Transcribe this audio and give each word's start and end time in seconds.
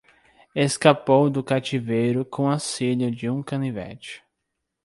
Escapou 0.55 1.29
do 1.29 1.43
cativeiro 1.43 2.25
com 2.25 2.49
auxílio 2.49 3.11
de 3.11 3.29
um 3.29 3.43
canivete 3.43 4.23